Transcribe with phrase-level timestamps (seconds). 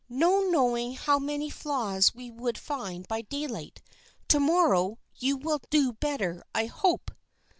[0.09, 3.83] No knowing how many flaws we would find by daylight.
[4.29, 7.11] To morrow you will do better, I hope."